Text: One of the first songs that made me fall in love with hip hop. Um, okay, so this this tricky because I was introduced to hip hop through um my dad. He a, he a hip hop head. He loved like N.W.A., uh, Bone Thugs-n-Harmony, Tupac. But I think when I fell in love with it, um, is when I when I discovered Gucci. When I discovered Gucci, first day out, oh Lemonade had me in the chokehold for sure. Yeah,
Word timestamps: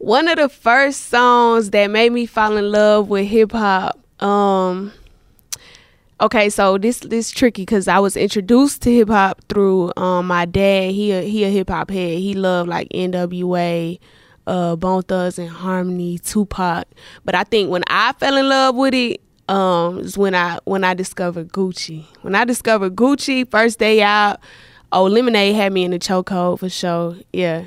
One 0.00 0.28
of 0.28 0.38
the 0.38 0.48
first 0.48 1.10
songs 1.10 1.70
that 1.70 1.88
made 1.88 2.10
me 2.12 2.24
fall 2.24 2.56
in 2.56 2.72
love 2.72 3.10
with 3.10 3.26
hip 3.26 3.52
hop. 3.52 4.00
Um, 4.18 4.92
okay, 6.22 6.48
so 6.48 6.78
this 6.78 7.00
this 7.00 7.30
tricky 7.30 7.62
because 7.62 7.86
I 7.86 7.98
was 7.98 8.16
introduced 8.16 8.80
to 8.82 8.90
hip 8.90 9.10
hop 9.10 9.42
through 9.50 9.92
um 9.98 10.26
my 10.26 10.46
dad. 10.46 10.92
He 10.92 11.12
a, 11.12 11.20
he 11.20 11.44
a 11.44 11.50
hip 11.50 11.68
hop 11.68 11.90
head. 11.90 12.18
He 12.18 12.32
loved 12.32 12.70
like 12.70 12.88
N.W.A., 12.92 14.00
uh, 14.46 14.76
Bone 14.76 15.02
Thugs-n-Harmony, 15.02 16.18
Tupac. 16.20 16.86
But 17.26 17.34
I 17.34 17.44
think 17.44 17.68
when 17.70 17.84
I 17.86 18.14
fell 18.14 18.38
in 18.38 18.48
love 18.48 18.76
with 18.76 18.94
it, 18.94 19.20
um, 19.50 19.98
is 19.98 20.16
when 20.16 20.34
I 20.34 20.60
when 20.64 20.82
I 20.82 20.94
discovered 20.94 21.52
Gucci. 21.52 22.06
When 22.22 22.34
I 22.34 22.46
discovered 22.46 22.96
Gucci, 22.96 23.50
first 23.50 23.78
day 23.78 24.00
out, 24.00 24.40
oh 24.92 25.04
Lemonade 25.04 25.54
had 25.54 25.74
me 25.74 25.84
in 25.84 25.90
the 25.90 25.98
chokehold 25.98 26.60
for 26.60 26.70
sure. 26.70 27.16
Yeah, 27.34 27.64